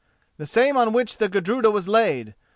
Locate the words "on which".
0.77-1.17